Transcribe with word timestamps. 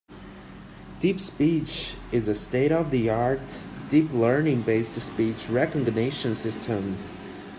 DeepSpeech 0.99 1.95
is 2.11 2.27
a 2.27 2.33
state-of-the-art 2.33 3.59
deep-learning-based 3.89 4.99
speech 4.99 5.47
recognition 5.47 6.33
system. 6.33 6.97